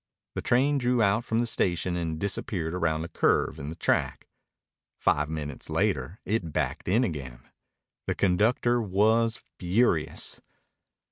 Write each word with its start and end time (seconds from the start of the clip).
The 0.33 0.41
train 0.41 0.79
drew 0.79 1.03
out 1.03 1.23
from 1.25 1.37
the 1.37 1.45
station 1.45 1.95
and 1.95 2.17
disappeared 2.19 2.73
around 2.73 3.03
a 3.03 3.07
curve 3.07 3.59
in 3.59 3.69
the 3.69 3.75
track. 3.75 4.27
Five 4.97 5.29
minutes 5.29 5.69
later 5.69 6.19
it 6.25 6.51
backed 6.51 6.87
in 6.87 7.03
again. 7.03 7.47
The 8.07 8.15
conductor 8.15 8.81
was 8.81 9.41
furious. 9.59 10.41